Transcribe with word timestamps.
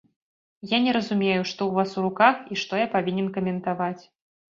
Я 0.69 0.77
не 0.85 0.93
разумею, 0.97 1.43
што 1.49 1.61
ў 1.65 1.71
вас 1.79 1.91
у 1.99 2.05
руках 2.05 2.35
і 2.55 2.57
што 2.61 2.79
я 2.81 2.87
павінен 2.95 3.27
каментаваць. 3.37 4.03